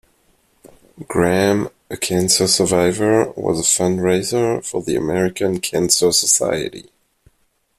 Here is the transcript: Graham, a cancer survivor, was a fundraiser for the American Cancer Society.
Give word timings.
Graham, 1.07 1.69
a 1.91 1.95
cancer 1.95 2.47
survivor, 2.47 3.25
was 3.37 3.59
a 3.59 3.61
fundraiser 3.61 4.65
for 4.65 4.81
the 4.81 4.95
American 4.95 5.59
Cancer 5.59 6.11
Society. 6.11 6.89